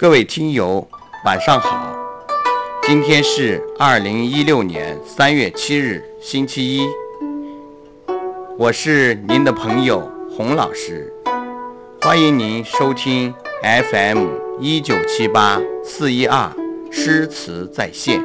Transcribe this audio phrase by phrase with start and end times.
[0.00, 0.88] 各位听友，
[1.26, 1.94] 晚上好。
[2.84, 6.88] 今天是二零一六年三月七日，星期一。
[8.56, 11.12] 我是您的朋友洪老师，
[12.00, 13.34] 欢迎您收听
[13.90, 14.26] FM
[14.58, 16.50] 一九七八四一二
[16.90, 18.24] 诗词在线。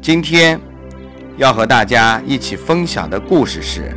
[0.00, 0.58] 今天。
[1.38, 3.96] 要和大家一起分享的故事是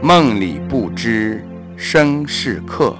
[0.00, 1.44] 梦里不知
[1.76, 2.90] 身是客》。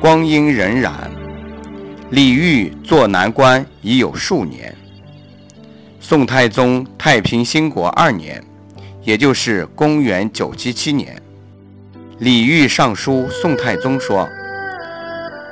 [0.00, 0.90] 光阴荏苒，
[2.10, 4.76] 李煜做南官已有数年。
[6.00, 8.42] 宋太宗太平兴国二年，
[9.04, 11.22] 也就是公元977年，
[12.18, 14.28] 李煜上书宋太宗说：“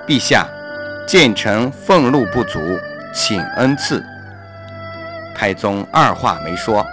[0.09, 0.49] 陛下，
[1.07, 2.59] 谏臣俸禄不足。”
[3.19, 4.01] 请恩赐。
[5.35, 6.87] 太宗二话没说，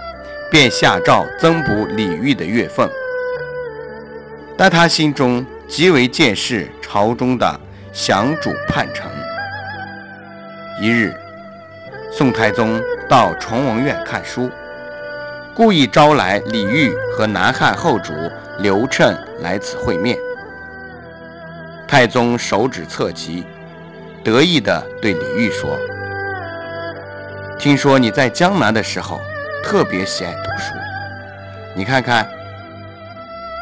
[0.50, 2.90] 便下诏增补李煜的月俸。
[4.56, 7.60] 但他心中极为见识朝中的
[7.92, 9.06] 降主叛臣。
[10.82, 11.14] 一日，
[12.10, 14.50] 宋太宗到崇文院看书，
[15.54, 18.12] 故意招来李煜和南汉后主
[18.58, 20.18] 刘彻来此会面。
[21.86, 23.46] 太宗手指侧击，
[24.24, 25.78] 得意地对李煜说。
[27.58, 29.20] 听说你在江南的时候
[29.62, 30.74] 特别喜爱读书，
[31.74, 32.28] 你看看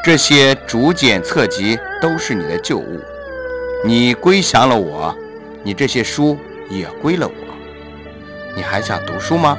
[0.05, 3.01] 这些竹简册籍都是你的旧物，
[3.85, 5.17] 你归降了我，
[5.63, 6.37] 你这些书
[6.69, 7.35] 也归了我，
[8.57, 9.57] 你还想读书吗？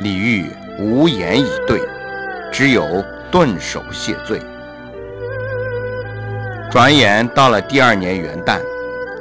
[0.00, 0.46] 李煜
[0.78, 1.80] 无言以对，
[2.50, 4.40] 只有顿首谢罪。
[6.70, 8.60] 转眼到了第二年元旦，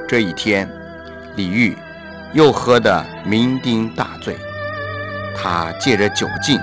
[0.08, 0.70] 这一天，
[1.36, 1.76] 李煜。
[2.34, 4.36] 又喝得酩酊大醉，
[5.36, 6.60] 他借着酒劲，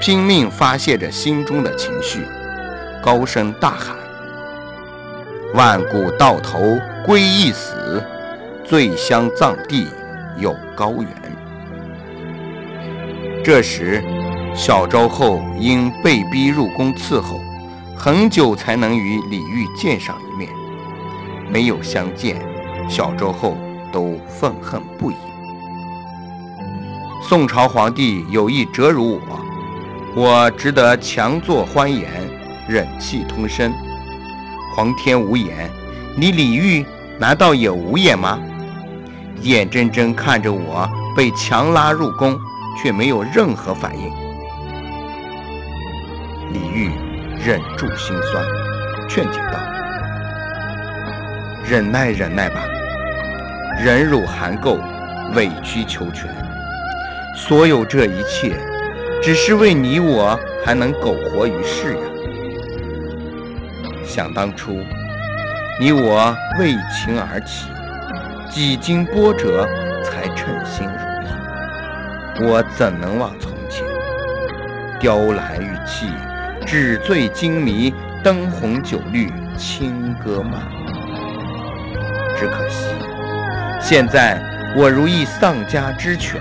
[0.00, 2.26] 拼命发泄着心中的情绪，
[3.02, 3.96] 高声大喊
[5.54, 8.04] ：“万古到头归一死，
[8.62, 9.88] 醉乡葬地
[10.36, 11.08] 有高原。”
[13.42, 14.04] 这时，
[14.54, 17.40] 小周后因被逼入宫伺候，
[17.96, 20.50] 很久才能与李煜见上一面，
[21.50, 22.36] 没有相见，
[22.86, 23.56] 小周后。
[23.94, 25.14] 都愤恨不已。
[27.22, 29.40] 宋朝皇帝有意折辱我，
[30.16, 32.10] 我只得强作欢颜，
[32.68, 33.72] 忍气吞声。
[34.74, 35.70] 皇天无眼，
[36.16, 36.84] 你李煜
[37.20, 38.36] 难道也无眼吗？
[39.42, 42.36] 眼睁睁看着我被强拉入宫，
[42.82, 44.10] 却没有任何反应。
[46.52, 46.90] 李煜
[47.46, 48.44] 忍住心酸，
[49.08, 49.58] 劝解道
[51.64, 52.60] ：“忍耐，忍耐吧。”
[53.78, 54.78] 忍辱含垢，
[55.34, 56.30] 委曲求全，
[57.36, 58.54] 所有这一切，
[59.22, 62.00] 只是为你我还能苟活于世呀。
[64.04, 64.78] 想当初，
[65.80, 67.68] 你我为情而起，
[68.48, 69.68] 几经波折
[70.02, 70.86] 才称心
[72.38, 73.84] 如意，我怎能忘从前？
[75.00, 76.06] 雕栏玉砌，
[76.64, 77.92] 纸醉金迷，
[78.22, 80.62] 灯红酒绿，轻歌曼。
[82.38, 83.03] 只可惜。
[83.86, 84.40] 现在
[84.74, 86.40] 我如亦丧家之犬，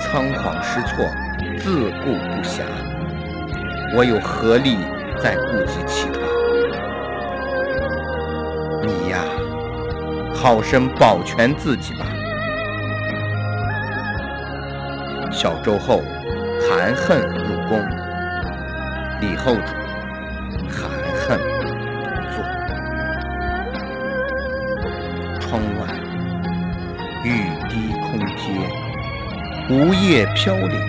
[0.00, 1.08] 仓皇失措，
[1.56, 2.62] 自顾不暇。
[3.94, 4.76] 我有何力
[5.22, 6.18] 再顾及其他？
[8.84, 9.20] 你呀，
[10.34, 12.04] 好生保全自己吧。
[15.30, 16.02] 小周后
[16.68, 17.80] 含恨入宫，
[19.20, 19.74] 李后主
[20.68, 21.68] 含恨独
[22.34, 22.42] 坐，
[25.38, 26.09] 窗外。
[27.22, 27.32] 雨
[27.68, 28.48] 滴空阶，
[29.68, 30.80] 梧叶飘零。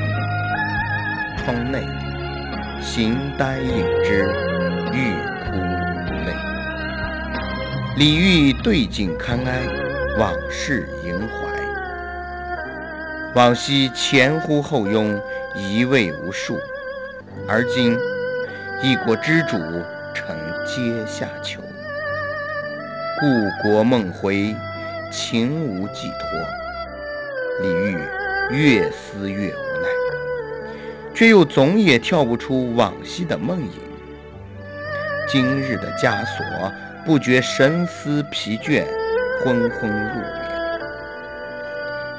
[1.38, 1.86] 窗内，
[2.80, 4.30] 形单影只，
[4.94, 6.34] 欲哭无泪。
[7.98, 9.60] 李煜对镜堪哀，
[10.18, 11.36] 往事萦怀。
[13.36, 15.22] 往昔前呼后拥，
[15.54, 16.58] 一味无数，
[17.46, 17.98] 而今
[18.82, 19.58] 一国之主，
[20.14, 20.34] 成
[20.66, 21.60] 阶下囚。
[23.20, 24.56] 故国梦回。
[25.12, 26.40] 情无寄托，
[27.62, 28.00] 李煜
[28.50, 29.90] 越思越无奈，
[31.14, 33.82] 却又总也跳不出往昔的梦影。
[35.28, 36.72] 今日的枷锁，
[37.06, 38.86] 不觉神思疲倦，
[39.44, 40.80] 昏昏入眠。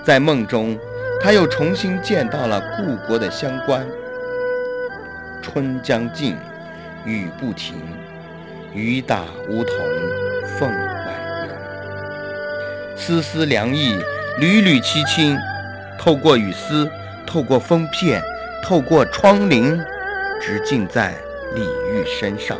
[0.04, 0.78] 在梦中，
[1.18, 3.86] 他又重新见到了故国的乡关。
[5.40, 6.36] 春将尽，
[7.06, 7.74] 雨不停，
[8.74, 9.76] 雨打梧桐
[10.58, 10.91] 凤。
[13.04, 13.98] 丝丝凉意
[14.38, 15.36] 缕缕凄清，
[15.98, 16.88] 透过雨丝，
[17.26, 18.22] 透过风片，
[18.62, 19.76] 透过窗棂，
[20.40, 21.12] 直进在
[21.52, 22.56] 李煜身上。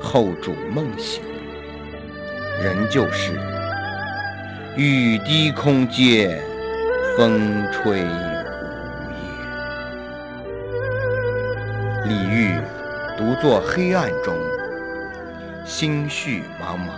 [0.00, 1.22] 后主梦醒，
[2.60, 3.30] 仍旧是
[4.74, 6.42] 雨滴空阶，
[7.16, 8.06] 风吹梧
[12.02, 12.08] 叶。
[12.08, 12.60] 李煜
[13.16, 14.34] 独坐黑暗中，
[15.64, 16.90] 心绪茫茫，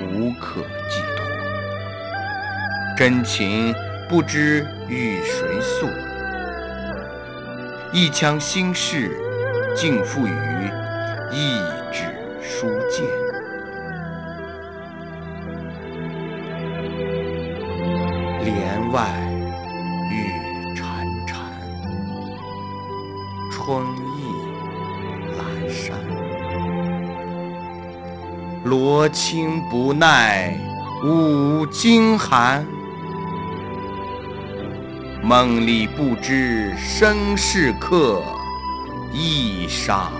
[0.00, 1.26] 无可寄托。
[2.96, 3.74] 真情
[4.08, 5.86] 不知与谁诉，
[7.92, 9.10] 一腔心事
[9.74, 10.30] 尽付于
[11.30, 11.56] 一
[11.90, 12.04] 纸
[12.42, 13.04] 书剑。
[18.44, 19.08] 帘外
[20.10, 20.14] 雨
[20.76, 21.32] 潺潺，
[23.50, 23.86] 春
[28.64, 30.56] 罗衾不耐
[31.04, 32.64] 五更寒，
[35.20, 38.22] 梦里不知身是客，
[39.12, 40.12] 衣上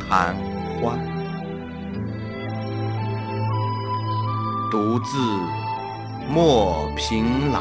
[0.00, 0.34] 贪
[0.80, 0.98] 欢。
[4.70, 5.18] 独自
[6.26, 7.60] 莫凭栏，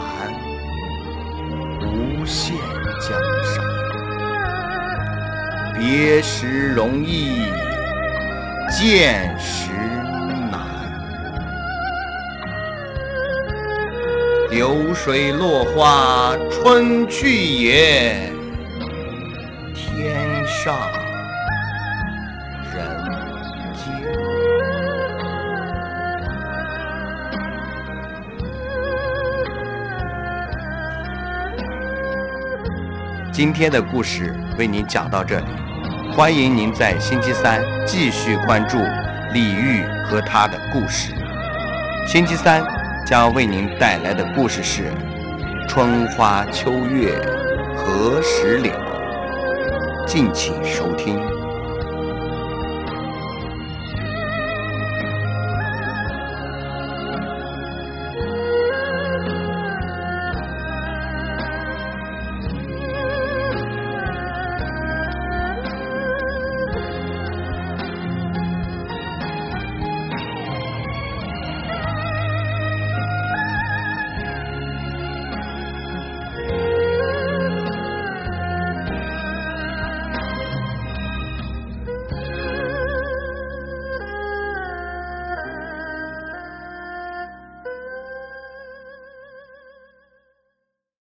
[1.82, 2.56] 无限
[3.02, 3.66] 江山。
[5.78, 7.42] 别时容易
[8.84, 9.72] 见时
[10.52, 10.60] 难。
[14.52, 18.30] 流水落花春去也，
[19.74, 20.76] 天上
[22.74, 22.84] 人
[23.74, 23.86] 间。
[33.32, 35.46] 今天的故事为您讲到这里，
[36.16, 38.78] 欢迎您在星期三继续关注
[39.34, 41.12] 李煜和他的故事。
[42.06, 42.64] 星期三
[43.04, 44.92] 将为您带来的故事是
[45.68, 47.20] 《春花秋月
[47.76, 48.68] 何时了》，
[50.06, 51.43] 敬请收听。